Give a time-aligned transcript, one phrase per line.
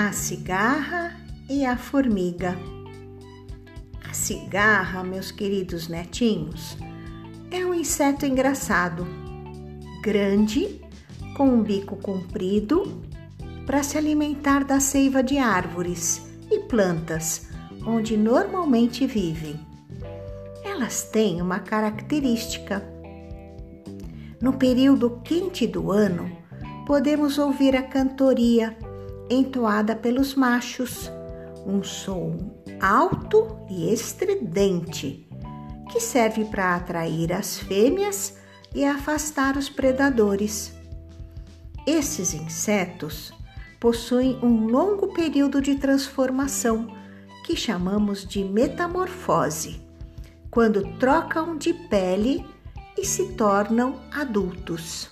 [0.00, 1.16] A cigarra
[1.50, 2.56] e a formiga.
[4.08, 6.78] A cigarra, meus queridos netinhos,
[7.50, 9.04] é um inseto engraçado,
[10.00, 10.80] grande,
[11.36, 13.02] com um bico comprido,
[13.66, 17.48] para se alimentar da seiva de árvores e plantas,
[17.84, 19.58] onde normalmente vivem.
[20.64, 22.88] Elas têm uma característica.
[24.40, 26.30] No período quente do ano,
[26.86, 28.78] podemos ouvir a cantoria
[29.30, 31.10] entoada pelos machos,
[31.66, 35.28] um som alto e estridente
[35.90, 38.36] que serve para atrair as fêmeas
[38.74, 40.72] e afastar os predadores.
[41.86, 43.32] Esses insetos
[43.80, 46.94] possuem um longo período de transformação
[47.44, 49.80] que chamamos de metamorfose,
[50.50, 52.44] quando trocam de pele
[52.96, 55.10] e se tornam adultos.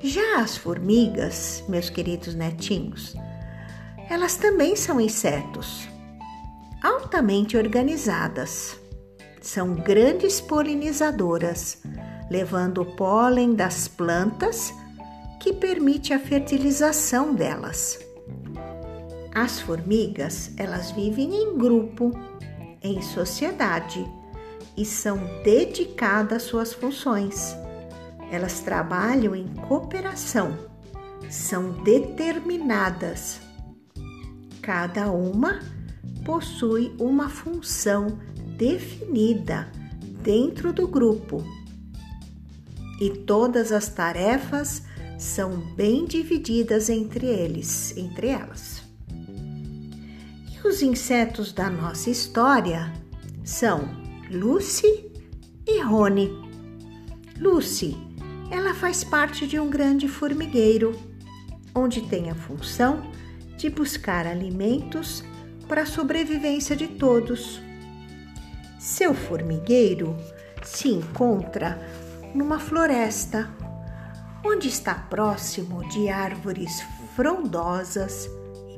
[0.00, 3.16] Já as formigas, meus queridos netinhos,
[4.08, 5.88] elas também são insetos,
[6.80, 8.78] altamente organizadas.
[9.42, 11.82] São grandes polinizadoras,
[12.30, 14.72] levando o pólen das plantas
[15.40, 17.98] que permite a fertilização delas.
[19.34, 22.12] As formigas, elas vivem em grupo,
[22.80, 24.06] em sociedade
[24.76, 27.56] e são dedicadas às suas funções
[28.30, 30.56] elas trabalham em cooperação,
[31.30, 33.40] são determinadas.
[34.60, 35.60] Cada uma
[36.24, 38.18] possui uma função
[38.56, 39.70] definida
[40.22, 41.42] dentro do grupo
[43.00, 44.82] e todas as tarefas
[45.18, 48.82] são bem divididas entre eles, entre elas.
[50.52, 52.92] E os insetos da nossa história
[53.44, 53.88] são
[54.30, 55.10] Lucy
[55.66, 56.30] e Rony.
[57.40, 58.07] Lucy
[58.50, 60.98] ela faz parte de um grande formigueiro,
[61.74, 63.10] onde tem a função
[63.56, 65.22] de buscar alimentos
[65.66, 67.60] para a sobrevivência de todos.
[68.78, 70.16] Seu formigueiro
[70.62, 71.78] se encontra
[72.34, 73.50] numa floresta,
[74.44, 76.82] onde está próximo de árvores
[77.14, 78.30] frondosas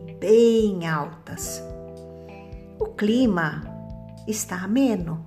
[0.09, 1.63] e bem altas.
[2.79, 3.63] O clima
[4.27, 5.25] está ameno,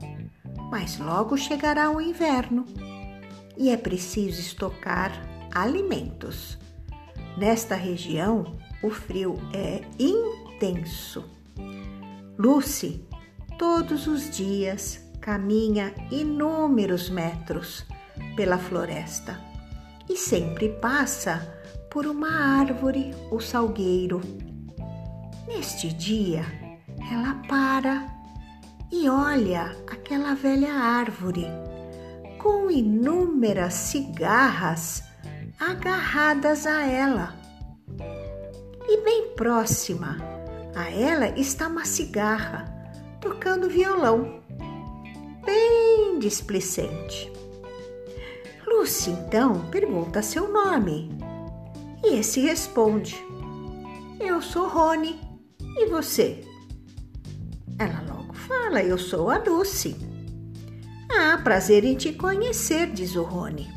[0.71, 2.65] mas logo chegará o inverno
[3.57, 5.11] e é preciso estocar
[5.53, 6.57] alimentos.
[7.37, 11.25] Nesta região, o frio é intenso.
[12.37, 13.05] Lucy,
[13.57, 17.85] todos os dias, caminha inúmeros metros
[18.35, 19.39] pela floresta
[20.09, 24.19] e sempre passa por uma árvore ou salgueiro.
[25.47, 26.43] Neste dia,
[27.11, 28.07] ela para
[28.91, 31.47] e olha aquela velha árvore
[32.43, 35.01] com inúmeras cigarras
[35.57, 37.33] agarradas a ela.
[38.85, 40.17] E bem próxima
[40.75, 42.65] a ela está uma cigarra
[43.21, 44.43] tocando violão,
[45.45, 47.31] bem displicente.
[48.67, 51.17] Lucy então pergunta seu nome
[52.03, 53.15] e esse responde:
[54.19, 55.17] Eu sou Rony
[55.77, 56.43] e você?
[57.79, 60.12] Ela logo fala: Eu sou a Lucy.
[61.15, 63.69] Ah, prazer em te conhecer, diz o Rony.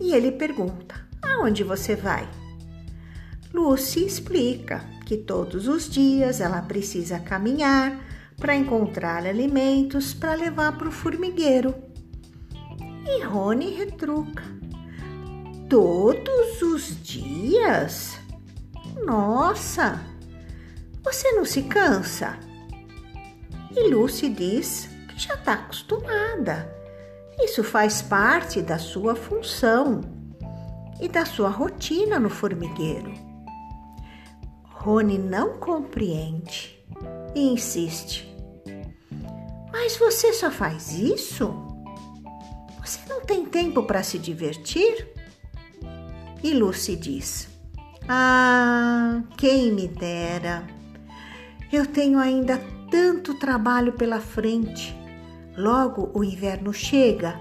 [0.00, 2.28] E ele pergunta: Aonde você vai?
[3.52, 7.98] Lucy explica que todos os dias ela precisa caminhar
[8.36, 11.74] para encontrar alimentos para levar para o formigueiro.
[13.06, 14.44] E Rony retruca:
[15.68, 18.16] Todos os dias?
[19.04, 20.00] Nossa!
[21.02, 22.38] Você não se cansa?
[23.74, 24.88] E Lucy diz
[25.20, 26.74] já está acostumada.
[27.38, 30.00] Isso faz parte da sua função
[31.00, 33.12] e da sua rotina no formigueiro.
[34.64, 36.78] Rony não compreende
[37.34, 38.28] e insiste.
[39.72, 41.54] Mas você só faz isso?
[42.80, 45.08] Você não tem tempo para se divertir?
[46.42, 47.48] E Lucy diz:
[48.08, 50.66] Ah, quem me dera!
[51.72, 52.58] Eu tenho ainda
[52.90, 54.99] tanto trabalho pela frente.
[55.60, 57.38] Logo o inverno chega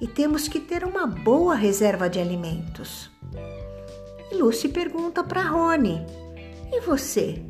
[0.00, 3.08] e temos que ter uma boa reserva de alimentos.
[4.28, 6.04] E Lucy pergunta para Rony:
[6.72, 7.40] E você?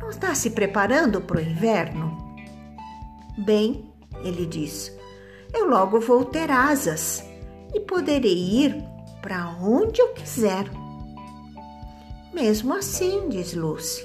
[0.00, 2.16] Não está se preparando para o inverno?
[3.44, 3.92] Bem,
[4.24, 4.90] ele diz,
[5.52, 7.22] eu logo vou ter asas
[7.74, 8.82] e poderei ir
[9.20, 10.64] para onde eu quiser.
[12.32, 14.02] Mesmo assim, diz Lucy,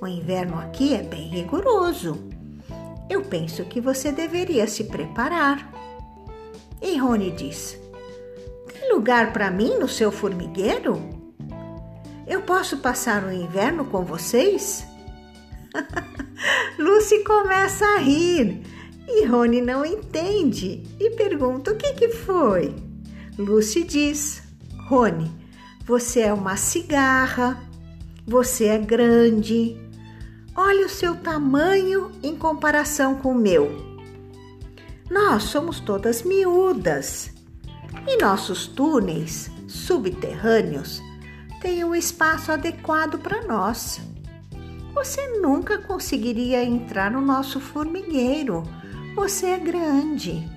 [0.00, 2.33] o inverno aqui é bem rigoroso
[3.08, 5.70] eu penso que você deveria se preparar.
[6.80, 7.78] E Rony diz:
[8.72, 11.00] Tem lugar para mim no seu formigueiro?
[12.26, 14.86] Eu posso passar o inverno com vocês?
[16.78, 18.62] Lucy começa a rir
[19.06, 22.74] e Rony não entende e pergunta o que, que foi.
[23.38, 24.42] Lucy diz:
[24.88, 25.30] Rony,
[25.84, 27.62] você é uma cigarra,
[28.26, 29.83] você é grande.
[30.56, 33.70] Olha o seu tamanho em comparação com o meu.
[35.10, 37.32] Nós somos todas miúdas
[38.06, 41.02] e nossos túneis subterrâneos
[41.60, 44.00] têm um espaço adequado para nós.
[44.94, 48.62] Você nunca conseguiria entrar no nosso formigueiro.
[49.16, 50.48] Você é grande.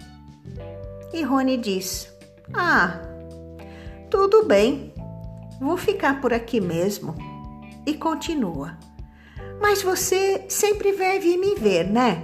[1.12, 2.08] E Rony diz:
[2.54, 3.02] Ah,
[4.12, 4.94] tudo bem,
[5.60, 7.16] vou ficar por aqui mesmo.
[7.86, 8.78] E continua:
[9.60, 12.24] Mas você sempre vai vir me ver, né?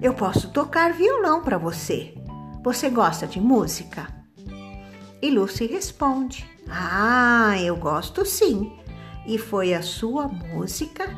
[0.00, 2.14] Eu posso tocar violão para você.
[2.62, 4.06] Você gosta de música?
[5.22, 8.72] E Lucy responde: Ah, eu gosto sim.
[9.26, 11.08] E foi a sua música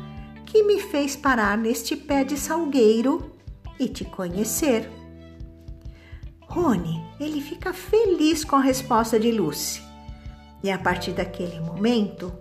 [0.45, 3.35] que me fez parar neste pé de salgueiro
[3.79, 4.89] e te conhecer.
[6.41, 9.81] Rony, ele fica feliz com a resposta de Lucy.
[10.63, 12.33] E a partir daquele momento,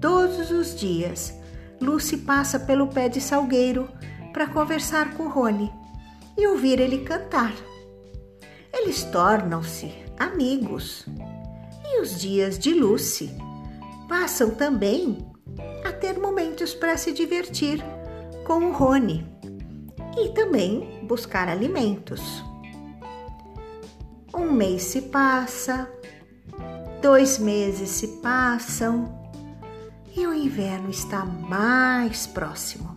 [0.00, 1.34] todos os dias,
[1.84, 3.88] Lucy passa pelo pé de salgueiro
[4.32, 5.70] para conversar com Rony
[6.36, 7.54] e ouvir ele cantar.
[8.72, 11.06] Eles tornam-se amigos.
[11.86, 13.30] E os dias de Lucy
[14.08, 15.18] passam também
[15.84, 17.84] a ter momentos para se divertir
[18.46, 19.26] com o Rony
[20.18, 22.42] e também buscar alimentos.
[24.34, 25.88] Um mês se passa,
[27.02, 29.23] dois meses se passam
[30.16, 32.96] e o inverno está mais próximo.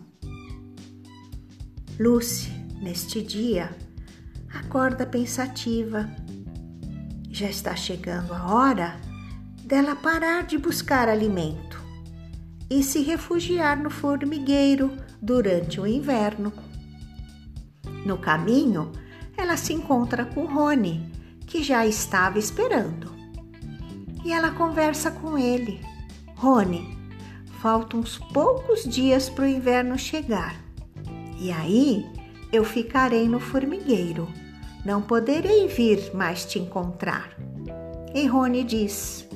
[1.98, 2.50] Lucy,
[2.80, 3.76] neste dia,
[4.54, 6.08] acorda pensativa.
[7.30, 9.00] Já está chegando a hora
[9.64, 11.82] dela parar de buscar alimento
[12.70, 16.52] e se refugiar no formigueiro durante o inverno.
[18.06, 18.92] No caminho,
[19.36, 21.12] ela se encontra com Rony,
[21.46, 23.12] que já estava esperando.
[24.24, 25.80] E ela conversa com ele.
[26.36, 26.97] Rony,
[27.60, 30.56] faltam uns poucos dias para o inverno chegar.
[31.38, 32.06] E aí
[32.52, 34.28] eu ficarei no formigueiro.
[34.84, 37.30] Não poderei vir mais te encontrar.
[38.14, 39.28] E Rony diz: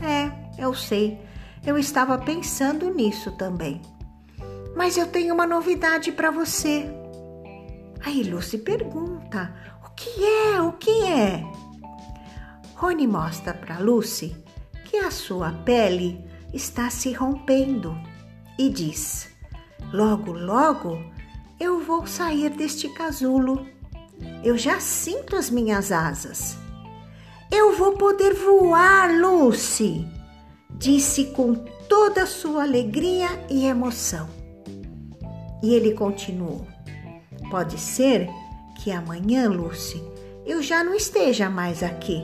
[0.00, 0.30] É,
[0.62, 1.18] eu sei.
[1.64, 3.80] Eu estava pensando nisso também.
[4.76, 6.86] Mas eu tenho uma novidade para você.
[8.04, 9.54] Aí Lucy pergunta:
[9.86, 10.60] O que é?
[10.60, 11.44] O que é?
[12.74, 14.36] Rony mostra para Lucy
[14.84, 17.96] que a sua pele está se rompendo
[18.58, 19.28] e diz:
[19.92, 21.02] Logo, logo
[21.58, 23.66] eu vou sair deste casulo.
[24.44, 26.56] Eu já sinto as minhas asas.
[27.50, 30.06] Eu vou poder voar, Lucy,
[30.70, 31.54] disse com
[31.88, 34.28] toda a sua alegria e emoção.
[35.62, 36.66] E ele continuou:
[37.50, 38.28] Pode ser
[38.76, 40.02] que amanhã, Lucy,
[40.46, 42.22] eu já não esteja mais aqui.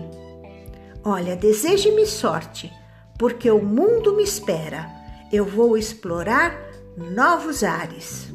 [1.05, 2.73] Olha, deseje-me sorte,
[3.19, 4.91] porque o mundo me espera.
[5.33, 6.57] Eu vou explorar
[6.97, 8.29] novos ares.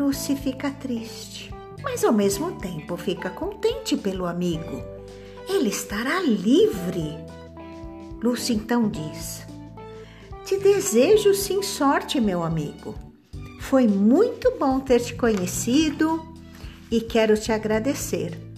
[0.00, 1.52] Lucy fica triste,
[1.82, 4.82] mas ao mesmo tempo fica contente pelo amigo.
[5.48, 7.16] Ele estará livre.
[8.22, 9.46] Lucy então diz:
[10.44, 12.94] Te desejo sim sorte, meu amigo.
[13.60, 16.26] Foi muito bom ter te conhecido
[16.90, 18.49] e quero te agradecer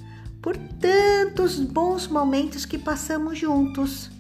[0.43, 4.11] por tantos bons momentos que passamos juntos.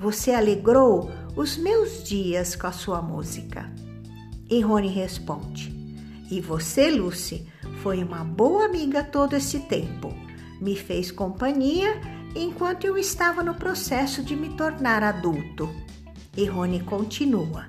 [0.00, 3.70] Você alegrou os meus dias com a sua música.
[4.50, 5.78] E Rony responde:
[6.30, 7.46] e você, Lucy,
[7.82, 10.12] foi uma boa amiga todo esse tempo.
[10.60, 11.98] Me fez companhia
[12.34, 15.70] enquanto eu estava no processo de me tornar adulto.
[16.36, 17.66] E Rony continua: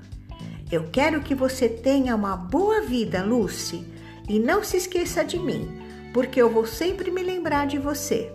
[0.69, 3.85] Eu quero que você tenha uma boa vida, Lucy,
[4.27, 5.69] e não se esqueça de mim,
[6.13, 8.31] porque eu vou sempre me lembrar de você.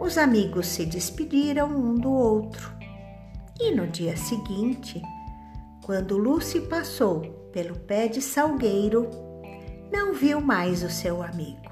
[0.00, 2.72] Os amigos se despediram um do outro.
[3.60, 5.02] E no dia seguinte,
[5.84, 7.20] quando Lucy passou
[7.52, 9.08] pelo pé de salgueiro,
[9.92, 11.70] não viu mais o seu amigo.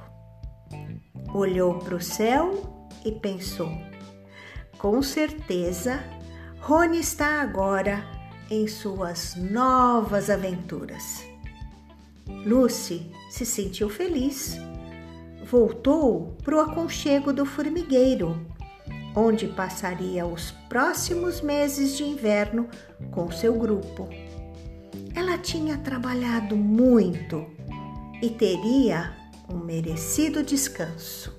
[1.32, 3.70] Olhou para o céu e pensou:
[4.78, 6.02] com certeza,
[6.60, 8.04] Rony está agora
[8.50, 11.27] em suas novas aventuras.
[12.44, 14.56] Lucy se sentiu feliz.
[15.44, 18.36] Voltou para o aconchego do formigueiro
[19.18, 22.68] onde passaria os próximos meses de inverno
[23.10, 24.08] com seu grupo.
[25.14, 27.46] Ela tinha trabalhado muito
[28.22, 29.12] e teria
[29.48, 31.36] um merecido descanso.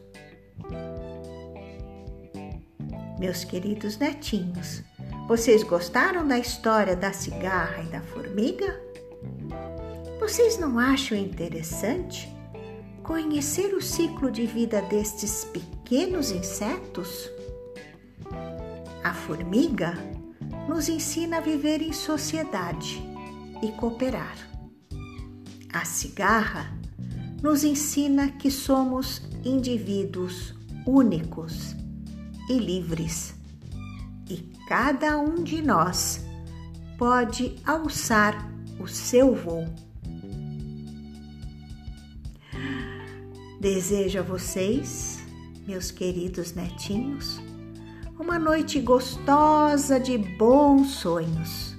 [3.18, 4.84] Meus queridos netinhos,
[5.28, 8.89] vocês gostaram da história da cigarra e da formiga?
[10.30, 12.32] Vocês não acham interessante
[13.02, 17.28] conhecer o ciclo de vida destes pequenos insetos?
[19.04, 19.98] A formiga
[20.68, 23.02] nos ensina a viver em sociedade
[23.64, 24.38] e cooperar.
[25.74, 26.78] A cigarra
[27.42, 30.54] nos ensina que somos indivíduos
[30.86, 31.76] únicos
[32.48, 33.34] e livres,
[34.30, 36.24] e cada um de nós
[37.00, 38.48] pode alçar
[38.80, 39.89] o seu voo.
[43.60, 45.20] Desejo a vocês,
[45.68, 47.42] meus queridos netinhos,
[48.18, 51.76] uma noite gostosa de bons sonhos,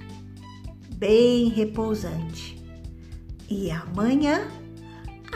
[0.96, 2.62] bem repousante.
[3.48, 4.46] E amanhã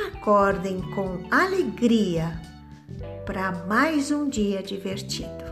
[0.07, 2.39] acordem com alegria
[3.25, 5.45] para mais um dia divertido.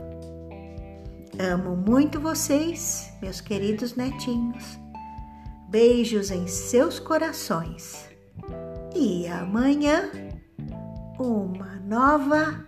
[1.38, 4.78] Amo muito vocês, meus queridos netinhos.
[5.70, 8.10] Beijos em seus corações.
[8.94, 10.10] E amanhã,
[11.18, 12.64] uma nova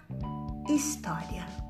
[0.69, 1.64] história.